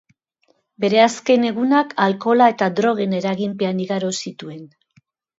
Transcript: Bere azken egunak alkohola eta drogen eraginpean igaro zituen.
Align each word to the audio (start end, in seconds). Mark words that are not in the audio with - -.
Bere 0.83 1.01
azken 1.01 1.43
egunak 1.49 1.93
alkohola 2.05 2.47
eta 2.53 2.69
drogen 2.79 3.13
eraginpean 3.17 3.83
igaro 3.85 4.09
zituen. 4.23 4.65